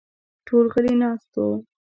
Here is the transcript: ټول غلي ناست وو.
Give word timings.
ټول 0.47 0.65
غلي 0.73 0.93
ناست 1.01 1.31
وو. 1.39 1.51